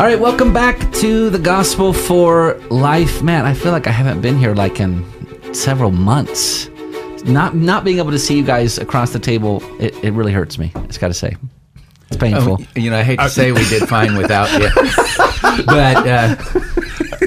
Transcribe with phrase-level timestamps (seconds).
[0.00, 3.22] All right, welcome back to the Gospel for Life.
[3.22, 5.04] Man, I feel like I haven't been here like in
[5.52, 6.70] several months.
[7.26, 10.56] Not not being able to see you guys across the table, it, it really hurts
[10.56, 10.72] me.
[10.74, 11.36] I just got to say,
[12.08, 12.60] it's painful.
[12.62, 14.70] Oh, you know, I hate to say we did fine without you,
[15.66, 16.34] but uh,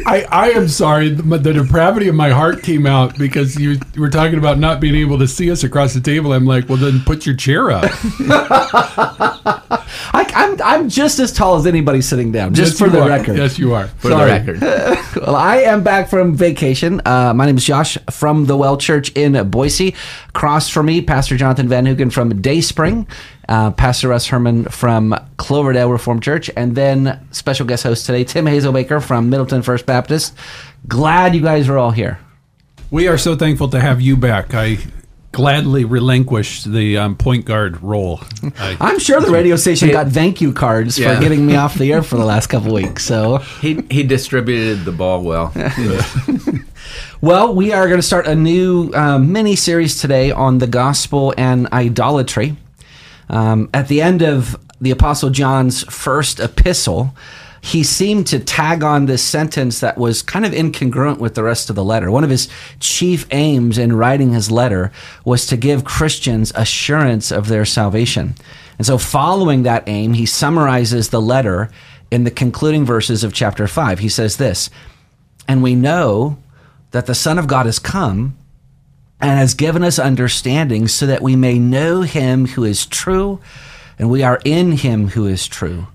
[0.07, 1.09] I, I am sorry.
[1.09, 4.95] The, the depravity of my heart came out because you were talking about not being
[4.95, 6.33] able to see us across the table.
[6.33, 7.91] I'm like, well, then put your chair up.
[10.13, 12.53] I, I'm I'm just as tall as anybody sitting down.
[12.53, 13.09] Just Yes, for the are.
[13.09, 13.37] record.
[13.37, 13.87] Yes, you are.
[13.87, 14.39] for Sorry.
[14.39, 14.61] the record,
[15.25, 17.01] well, I am back from vacation.
[17.05, 19.95] Uh, my name is Josh from the Well Church in Boise.
[20.29, 23.07] Across from me, Pastor Jonathan Van Hugen from Dayspring,
[23.49, 28.45] uh, Pastor Russ Herman from Cloverdale Reformed Church, and then special guest host today, Tim
[28.45, 30.33] Hazelbaker from Middleton First Baptist.
[30.87, 32.19] Glad you guys are all here.
[32.91, 34.53] We are so thankful to have you back.
[34.53, 34.77] I
[35.33, 38.21] gladly relinquish the um, point guard role.
[38.57, 41.15] I, I'm sure the radio station got thank you cards Yeah.
[41.15, 43.03] for getting me off the air for the last couple weeks.
[43.03, 43.39] So.
[43.59, 45.51] he he distributed the ball well.
[47.21, 51.33] Well, we are going to start a new um, mini series today on the gospel
[51.37, 52.57] and idolatry.
[53.29, 57.15] Um, at the end of the Apostle John's first epistle,
[57.65, 61.69] he seemed to tag on this sentence that was kind of incongruent with the rest
[61.69, 62.11] of the letter.
[62.11, 62.49] One of his
[62.81, 64.91] chief aims in writing his letter
[65.23, 68.35] was to give Christians assurance of their salvation.
[68.77, 71.71] And so, following that aim, he summarizes the letter
[72.11, 73.99] in the concluding verses of chapter 5.
[73.99, 74.69] He says this
[75.47, 76.37] And we know
[76.91, 78.37] that the Son of God has come
[79.21, 83.39] and has given us understanding so that we may know him who is true,
[83.97, 85.87] and we are in him who is true,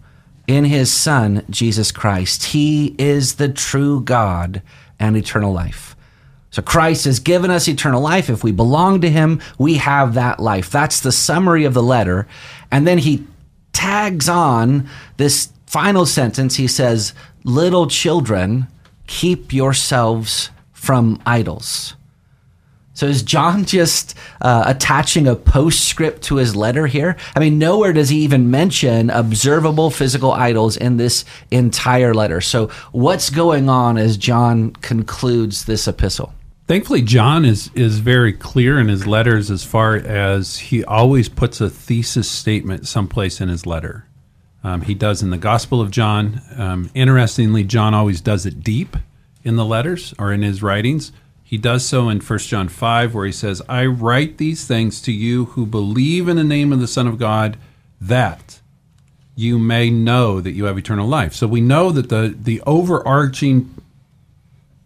[0.49, 2.47] in his Son, Jesus Christ.
[2.47, 4.63] He is the true God
[4.99, 5.95] and eternal life.
[6.51, 8.31] So Christ has given us eternal life.
[8.31, 10.71] If we belong to him, we have that life.
[10.71, 12.27] That's the summary of the letter.
[12.73, 13.27] And then he
[13.75, 14.89] tags on
[15.19, 16.57] this final sentence.
[16.57, 17.13] He says,
[17.45, 18.67] Little children,
[19.07, 21.95] keep yourselves from idols.
[22.99, 27.17] So is John just uh, attaching a postscript to his letter here?
[27.37, 32.41] I mean, nowhere does he even mention observable physical idols in this entire letter.
[32.41, 36.35] So what's going on as John concludes this epistle?
[36.67, 41.61] Thankfully, John is is very clear in his letters as far as he always puts
[41.61, 44.07] a thesis statement someplace in his letter.
[44.65, 46.43] Um, he does in the Gospel of John.
[46.57, 48.97] Um, interestingly, John always does it deep
[49.45, 51.13] in the letters or in his writings.
[51.49, 55.13] He does so in 1 John 5, where he says, I write these things to
[55.13, 57.57] you who believe in the name of the Son of God,
[58.03, 58.61] that
[59.35, 61.33] you may know that you have eternal life.
[61.33, 63.75] So we know that the, the overarching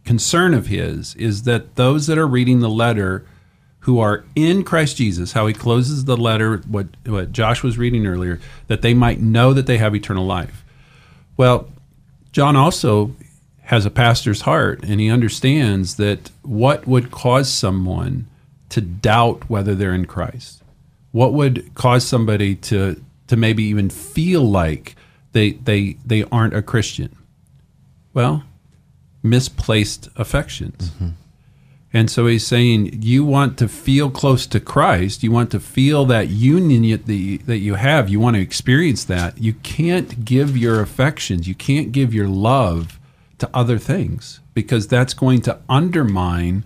[0.04, 3.26] concern of his is that those that are reading the letter
[3.80, 8.06] who are in Christ Jesus, how he closes the letter, what, what Josh was reading
[8.06, 10.64] earlier, that they might know that they have eternal life.
[11.36, 11.68] Well,
[12.30, 13.16] John also
[13.72, 18.28] has a pastor's heart, and he understands that what would cause someone
[18.68, 20.62] to doubt whether they're in Christ?
[21.10, 24.94] What would cause somebody to to maybe even feel like
[25.32, 27.16] they they they aren't a Christian?
[28.12, 28.44] Well,
[29.22, 30.90] misplaced affections.
[30.90, 31.08] Mm-hmm.
[31.94, 36.04] And so he's saying you want to feel close to Christ, you want to feel
[36.06, 39.38] that union that you, that you have, you want to experience that.
[39.38, 42.98] You can't give your affections, you can't give your love
[43.42, 46.64] to other things because that's going to undermine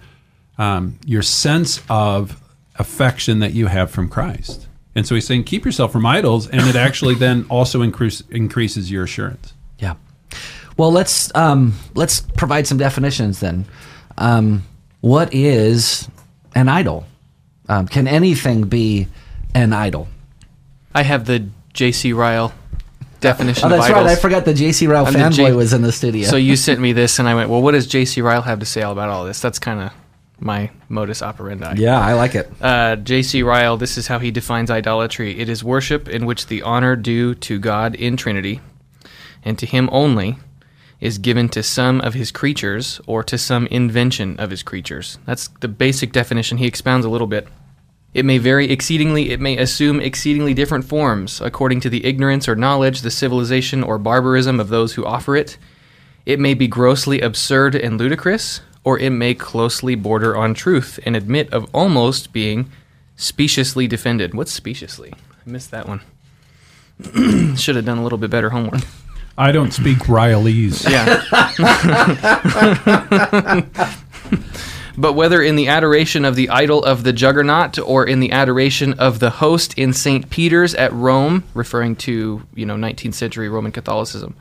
[0.58, 2.40] um, your sense of
[2.76, 4.68] affection that you have from Christ.
[4.94, 8.90] And so he's saying keep yourself from idols, and it actually then also increase, increases
[8.90, 9.54] your assurance.
[9.78, 9.94] Yeah.
[10.76, 13.64] Well, let's um, let's provide some definitions then.
[14.18, 14.62] Um,
[15.00, 16.08] what is
[16.54, 17.06] an idol?
[17.68, 19.08] Um, can anything be
[19.54, 20.08] an idol?
[20.94, 22.12] I have the J.C.
[22.12, 22.52] Ryle
[23.26, 24.06] definition Oh, that's right.
[24.06, 24.86] I forgot the J.C.
[24.86, 26.26] Ryle fanboy J- was in the studio.
[26.28, 28.20] So you sent me this, and I went, "Well, what does J.C.
[28.20, 29.92] Ryle have to say about all this?" That's kind of
[30.38, 31.74] my modus operandi.
[31.80, 32.50] yeah, I like it.
[32.60, 33.42] Uh, J.C.
[33.42, 35.38] Ryle, this is how he defines idolatry.
[35.38, 38.60] It is worship in which the honor due to God in Trinity,
[39.44, 40.38] and to Him only,
[41.00, 45.18] is given to some of His creatures or to some invention of His creatures.
[45.24, 46.58] That's the basic definition.
[46.58, 47.48] He expounds a little bit.
[48.14, 52.56] It may vary exceedingly, it may assume exceedingly different forms, according to the ignorance or
[52.56, 55.58] knowledge, the civilization or barbarism of those who offer it.
[56.24, 61.14] It may be grossly absurd and ludicrous, or it may closely border on truth and
[61.14, 62.70] admit of almost being
[63.16, 64.32] speciously defended.
[64.34, 65.12] What's speciously?
[65.14, 66.00] I missed that one.
[67.56, 68.80] Should have done a little bit better homework.
[69.38, 70.88] I don't speak Rylese.
[70.88, 71.22] Yeah.
[74.96, 78.94] but whether in the adoration of the idol of the juggernaut or in the adoration
[78.94, 80.30] of the host in St.
[80.30, 84.34] Peter's at Rome, referring to, you know, 19th century Roman Catholicism,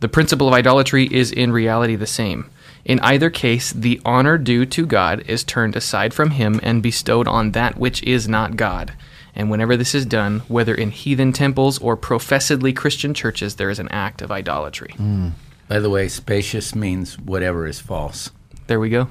[0.00, 2.50] The principle of idolatry is in reality the same.
[2.84, 7.28] In either case, the honor due to God is turned aside from him and bestowed
[7.28, 8.94] on that which is not God.
[9.34, 13.78] And whenever this is done, whether in heathen temples or professedly Christian churches, there is
[13.78, 14.94] an act of idolatry.
[14.96, 15.28] Hmm.
[15.68, 18.30] By the way, spacious means whatever is false.
[18.66, 19.08] There we go.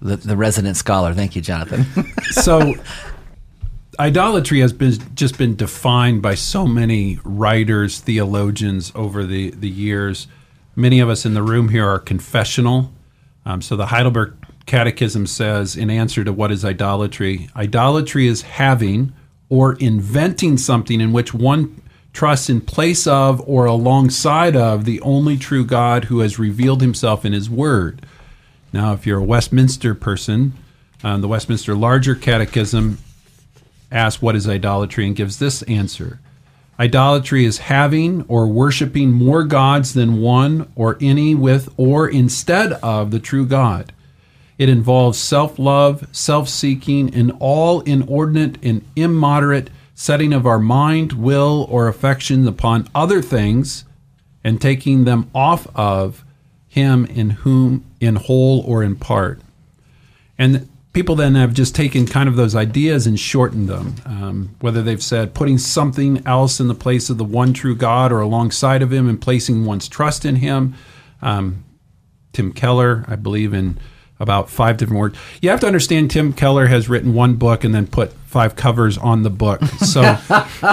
[0.00, 1.14] The, the resident scholar.
[1.14, 1.86] Thank you, Jonathan.
[2.30, 2.74] so
[3.98, 10.26] idolatry has been just been defined by so many writers, theologians over the, the years.
[10.74, 12.92] Many of us in the room here are confessional.
[13.44, 14.34] Um, so the Heidelberg
[14.66, 19.14] Catechism says, in answer to what is idolatry, idolatry is having
[19.48, 21.80] or inventing something in which one
[22.12, 27.24] trusts in place of or alongside of the only true God who has revealed himself
[27.24, 28.04] in his word.
[28.76, 30.52] Now, if you're a Westminster person,
[31.02, 32.98] um, the Westminster Larger Catechism
[33.90, 36.20] asks what is idolatry and gives this answer
[36.78, 43.12] Idolatry is having or worshiping more gods than one or any with or instead of
[43.12, 43.94] the true God.
[44.58, 51.14] It involves self love, self seeking, and all inordinate and immoderate setting of our mind,
[51.14, 53.86] will, or affections upon other things
[54.44, 56.25] and taking them off of
[56.76, 59.40] Him in whom, in whole or in part.
[60.38, 63.94] And people then have just taken kind of those ideas and shortened them.
[64.04, 68.12] Um, whether they've said putting something else in the place of the one true God
[68.12, 70.74] or alongside of Him and placing one's trust in Him.
[71.22, 71.64] Um,
[72.34, 73.78] Tim Keller, I believe, in
[74.18, 75.18] about five different words.
[75.42, 78.96] You have to understand Tim Keller has written one book and then put five covers
[78.98, 79.62] on the book.
[79.64, 80.02] So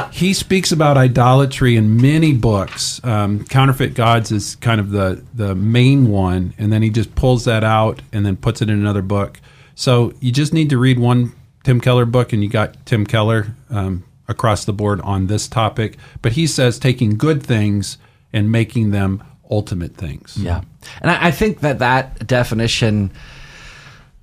[0.12, 3.04] he speaks about idolatry in many books.
[3.04, 7.46] Um, Counterfeit Gods is kind of the, the main one, and then he just pulls
[7.46, 9.40] that out and then puts it in another book.
[9.76, 13.56] So you just need to read one Tim Keller book, and you got Tim Keller
[13.70, 15.98] um, across the board on this topic.
[16.22, 17.98] But he says taking good things
[18.32, 20.38] and making them ultimate things.
[20.38, 20.62] Yeah,
[21.02, 23.12] and I, I think that that definition,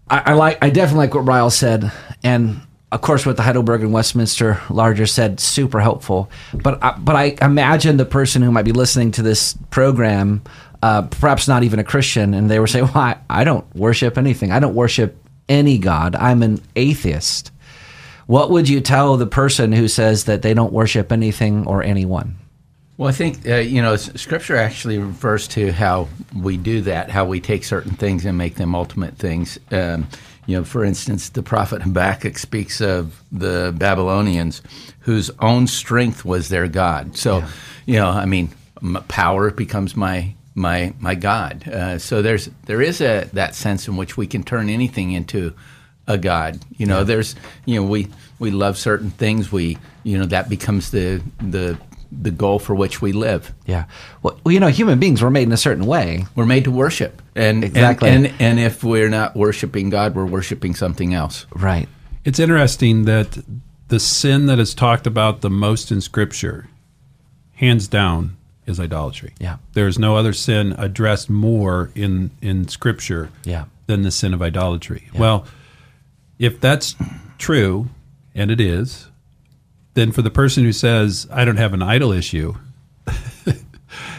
[0.09, 0.59] I, I like.
[0.63, 1.91] I definitely like what Ryle said,
[2.23, 2.61] and
[2.93, 6.31] of course what the Heidelberg and Westminster Larger said, super helpful.
[6.53, 10.43] But I, but I imagine the person who might be listening to this program,
[10.83, 14.19] uh, perhaps not even a Christian, and they were saying, "Well, I, I don't worship
[14.19, 14.51] anything.
[14.51, 15.17] I don't worship
[15.49, 16.15] any God.
[16.17, 17.53] I'm an atheist."
[18.27, 22.37] What would you tell the person who says that they don't worship anything or anyone?
[23.01, 27.25] Well, I think uh, you know Scripture actually refers to how we do that, how
[27.25, 29.59] we take certain things and make them ultimate things.
[29.71, 30.07] Um,
[30.45, 34.61] you know, for instance, the prophet Habakkuk speaks of the Babylonians,
[34.99, 37.17] whose own strength was their god.
[37.17, 37.43] So,
[37.87, 38.51] you know, I mean,
[39.09, 41.67] power becomes my my my god.
[41.67, 45.55] Uh, so there's there is a that sense in which we can turn anything into
[46.07, 46.61] a god.
[46.77, 48.09] You know, there's you know we
[48.39, 49.51] we love certain things.
[49.51, 51.79] We you know that becomes the the
[52.13, 53.53] the goal for which we live.
[53.67, 53.85] Yeah.
[54.23, 56.27] Well, well, you know, human beings were made in a certain way.
[56.35, 58.09] We're made to worship, and Exactly.
[58.11, 61.47] And, and, and if we're not worshiping God, we're worshiping something else.
[61.55, 61.89] Right.
[62.25, 63.39] It's interesting that
[63.89, 66.69] the sin that is talked about the most in Scripture,
[67.55, 68.37] hands down,
[68.67, 69.35] is idolatry.
[69.41, 69.57] Yeah.
[69.73, 73.65] There is no other sin addressed more in, in Scripture Yeah.
[73.87, 75.09] than the sin of idolatry.
[75.15, 75.45] Well,
[76.39, 76.95] if that's
[77.39, 77.89] true,
[78.35, 79.10] and it is,
[79.95, 82.55] then for the person who says, I don't have an idol issue,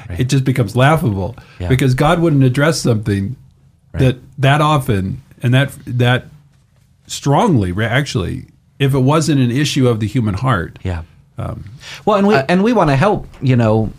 [0.10, 1.70] it just becomes laughable Yeah.
[1.70, 3.36] because God wouldn't address something
[3.94, 6.26] that that often and that that
[7.08, 8.46] strongly actually
[8.80, 11.04] if it wasn't an issue of the human heart Yeah.
[11.38, 11.64] Um,
[12.06, 13.26] well, and we and we want to help.
[13.42, 13.92] You know,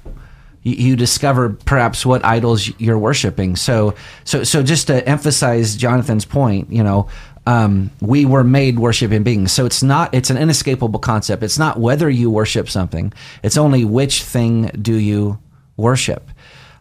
[0.62, 3.56] you, you discover perhaps what idols you're worshiping.
[3.56, 7.08] So so so just to emphasize Jonathan's point, you know.
[7.46, 10.14] Um, we were made worshiping beings, so it's not.
[10.14, 11.42] It's an inescapable concept.
[11.42, 15.38] It's not whether you worship something; it's only which thing do you
[15.76, 16.30] worship.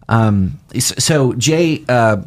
[0.07, 1.83] Um, so J.
[1.89, 2.17] Uh,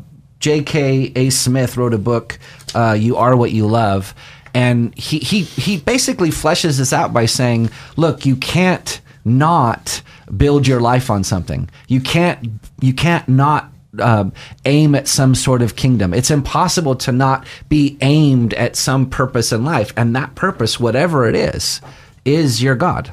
[0.40, 1.12] J.K.
[1.16, 1.30] A.
[1.30, 2.38] Smith wrote a book,
[2.74, 4.14] uh, "You Are What You Love,"
[4.52, 10.02] and he he he basically fleshes this out by saying, "Look, you can't not
[10.36, 11.70] build your life on something.
[11.88, 14.32] You can't you can't not." Um,
[14.64, 16.12] aim at some sort of kingdom.
[16.14, 21.28] It's impossible to not be aimed at some purpose in life, and that purpose, whatever
[21.28, 21.80] it is,
[22.24, 23.12] is your God.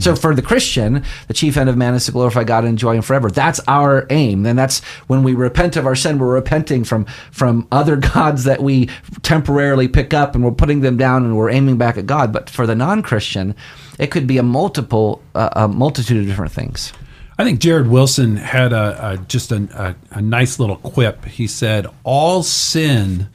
[0.00, 2.94] So for the Christian, the chief end of man is to glorify God and enjoy
[2.96, 3.30] Him forever.
[3.30, 4.44] That's our aim.
[4.44, 8.62] And that's when we repent of our sin, we're repenting from from other gods that
[8.62, 8.90] we
[9.22, 12.32] temporarily pick up and we're putting them down and we're aiming back at God.
[12.34, 13.54] But for the non-Christian,
[13.98, 16.92] it could be a multiple, uh, a multitude of different things.
[17.38, 19.68] I think jared wilson had a, a just a,
[20.12, 23.28] a, a nice little quip he said all sin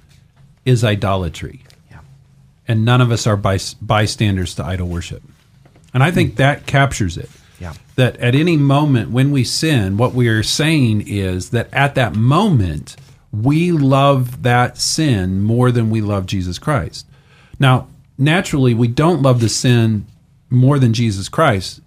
[0.66, 2.00] is idolatry Yeah.
[2.68, 5.24] and none of us are by, bystanders to idol worship
[5.94, 6.38] and i think hmm.
[6.38, 7.30] that captures it
[7.60, 7.74] Yeah.
[7.96, 12.16] That at any moment when we sin, what we are saying is that at that
[12.16, 12.96] moment,
[13.32, 17.06] we love that sin more than we love Jesus Christ.
[17.60, 20.06] Now, naturally, we don't love the sin
[20.50, 21.82] more than Jesus Christ,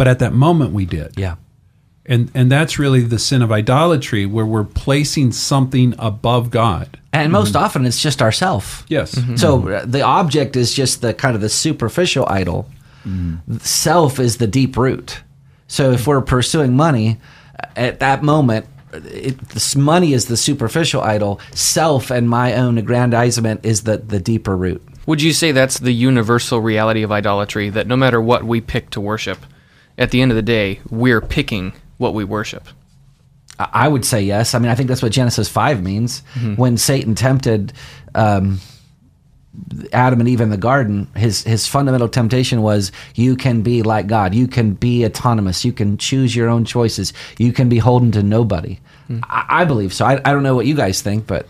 [0.00, 1.12] but at that moment we did.
[1.18, 1.36] Yeah.
[2.06, 6.98] And and that's really the sin of idolatry where we're placing something above God.
[7.12, 7.32] And mm-hmm.
[7.32, 8.86] most often it's just ourself.
[8.88, 9.14] Yes.
[9.14, 9.32] Mm-hmm.
[9.32, 9.36] Mm-hmm.
[9.36, 12.66] So uh, the object is just the kind of the superficial idol.
[13.04, 13.60] Mm.
[13.60, 15.20] Self is the deep root.
[15.68, 17.18] So if we're pursuing money,
[17.62, 18.64] uh, at that moment,
[18.94, 21.40] uh, it, this money is the superficial idol.
[21.52, 24.82] Self and my own aggrandizement is the the deeper root.
[25.04, 27.68] Would you say that's the universal reality of idolatry?
[27.68, 29.44] That no matter what we pick to worship,
[30.00, 32.66] at the end of the day, we're picking what we worship.
[33.58, 34.54] I I would say yes.
[34.54, 36.22] I mean, I think that's what Genesis five means.
[36.56, 37.74] When Satan tempted
[38.14, 38.58] um,
[39.92, 44.06] Adam and Eve in the garden, his his fundamental temptation was, "You can be like
[44.06, 44.34] God.
[44.34, 45.64] You can be autonomous.
[45.64, 47.12] You can choose your own choices.
[47.38, 48.78] You can be holden to nobody."
[49.24, 50.06] I, I believe so.
[50.06, 51.46] I, I don't know what you guys think, but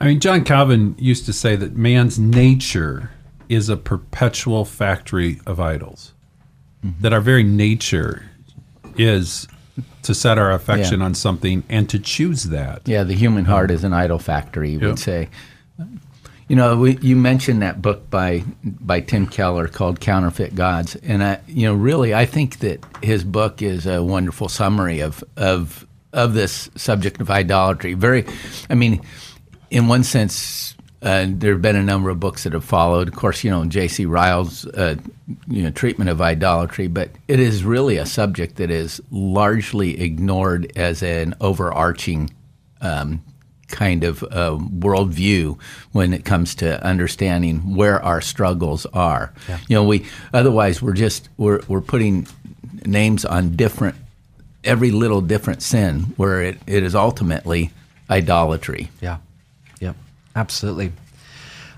[0.00, 3.10] I mean, John Calvin used to say that man's nature
[3.48, 6.11] is a perpetual factory of idols.
[7.00, 8.24] That our very nature
[8.96, 9.46] is
[10.02, 11.06] to set our affection Yeah.
[11.06, 12.82] on something and to choose that.
[12.86, 14.88] Yeah, the human heart is an idol factory, you Yep.
[14.88, 15.28] would say.
[16.48, 21.22] You know, we, you mentioned that book by by Tim Keller called Counterfeit Gods, and
[21.24, 25.86] I, you know, really, I think that his book is a wonderful summary of of
[26.12, 27.94] of this subject of idolatry.
[27.94, 28.26] Very,
[28.68, 29.00] I mean,
[29.70, 33.08] in one sense, uh, there have been a number of books that have followed.
[33.08, 34.06] Of course, you know J.C.
[34.06, 34.96] Ryle's uh,
[35.48, 40.70] you know treatment of idolatry, but it is really a subject that is largely ignored
[40.76, 42.30] as an overarching
[42.80, 43.22] um,
[43.68, 45.58] kind of uh, worldview
[45.90, 49.32] when it comes to understanding where our struggles are.
[49.68, 52.28] You know, we otherwise we're just we're we're putting
[52.86, 53.96] names on different
[54.62, 57.72] every little different sin where it, it is ultimately
[58.08, 58.90] idolatry.
[59.00, 59.16] yeah,
[60.34, 60.92] absolutely.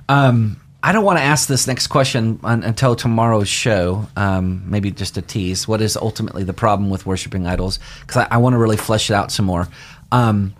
[0.08, 4.06] Um, I don't want to ask this next question un- until tomorrow's show.
[4.16, 5.66] Um, maybe just a tease.
[5.66, 7.78] What is ultimately the problem with worshiping idols?
[8.00, 9.66] Because I, I want to really flesh it out some more.
[10.12, 10.54] Um,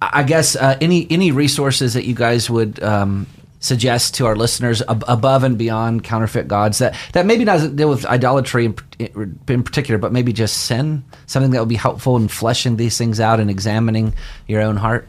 [0.00, 3.26] I I guess uh, any any resources that you guys would um,
[3.58, 7.90] suggest to our listeners ab- above and beyond counterfeit gods that that maybe doesn't deal
[7.90, 12.28] with idolatry in, in particular, but maybe just sin, something that would be helpful in
[12.28, 14.14] fleshing these things out and examining
[14.48, 15.06] your own heart.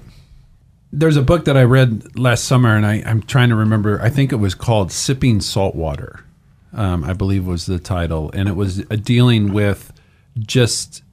[0.93, 4.01] There's a book that I read last summer, and I, I'm trying to remember.
[4.01, 6.25] I think it was called "Sipping Salt Water,"
[6.73, 9.93] um, I believe was the title, and it was uh, dealing with
[10.37, 11.03] just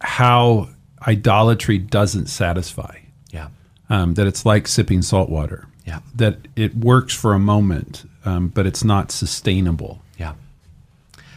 [0.00, 0.68] how
[1.06, 2.98] idolatry doesn't satisfy.
[3.30, 3.48] Yeah,
[3.88, 5.68] Um, that it's like sipping salt water.
[5.86, 6.00] Yeah.
[6.14, 10.02] That it works for a moment, um, but it's not sustainable.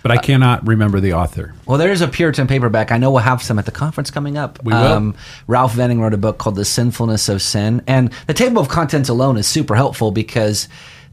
[0.08, 1.54] But I cannot remember the author.
[1.66, 2.94] Well, there is a Puritan paperback.
[2.94, 4.64] I know we'll have some at the conference coming up.
[4.64, 5.16] We will.
[5.48, 7.84] Ralph Venning wrote a book called The Sinfulness of Sin.
[7.88, 10.70] And the table of contents alone is super helpful because,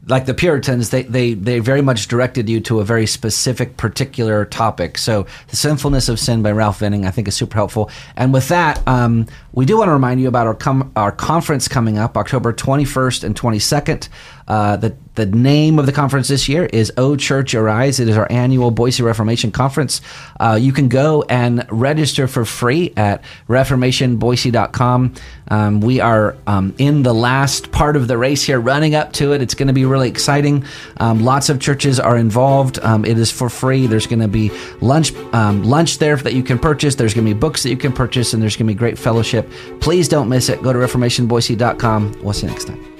[0.07, 4.45] like the Puritans, they, they, they very much directed you to a very specific, particular
[4.45, 4.97] topic.
[4.97, 7.89] So, The Sinfulness of Sin by Ralph Venning, I think, is super helpful.
[8.15, 11.67] And with that, um, we do want to remind you about our, com- our conference
[11.67, 14.07] coming up October 21st and 22nd.
[14.47, 17.99] Uh, the the name of the conference this year is O Church Arise.
[17.99, 20.01] It is our annual Boise Reformation Conference.
[20.39, 25.13] Uh, you can go and register for free at reformationboise.com.
[25.47, 29.33] Um, we are um, in the last part of the race here, running up to
[29.33, 29.41] it.
[29.41, 30.65] It's going to be really exciting.
[30.97, 32.79] Um, lots of churches are involved.
[32.79, 33.87] Um, it is for free.
[33.87, 36.95] There's going to be lunch um, lunch there that you can purchase.
[36.95, 38.99] There's going to be books that you can purchase, and there's going to be great
[38.99, 39.49] fellowship.
[39.79, 40.61] Please don't miss it.
[40.61, 42.19] Go to reformationboise.com.
[42.21, 42.94] We'll see you next time.